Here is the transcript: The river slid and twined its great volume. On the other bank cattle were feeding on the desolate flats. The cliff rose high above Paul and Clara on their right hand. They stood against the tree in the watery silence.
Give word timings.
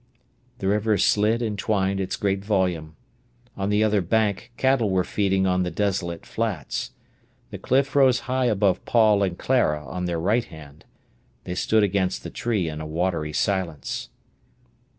The 0.57 0.67
river 0.67 0.97
slid 0.97 1.43
and 1.43 1.59
twined 1.59 1.99
its 1.99 2.15
great 2.15 2.43
volume. 2.43 2.95
On 3.55 3.69
the 3.69 3.83
other 3.83 4.01
bank 4.01 4.51
cattle 4.57 4.89
were 4.89 5.03
feeding 5.03 5.45
on 5.45 5.61
the 5.61 5.69
desolate 5.69 6.25
flats. 6.25 6.93
The 7.51 7.59
cliff 7.59 7.95
rose 7.95 8.21
high 8.21 8.45
above 8.45 8.83
Paul 8.85 9.21
and 9.21 9.37
Clara 9.37 9.85
on 9.85 10.05
their 10.05 10.19
right 10.19 10.45
hand. 10.45 10.85
They 11.43 11.53
stood 11.53 11.83
against 11.83 12.23
the 12.23 12.31
tree 12.31 12.67
in 12.67 12.79
the 12.79 12.85
watery 12.87 13.31
silence. 13.33 14.09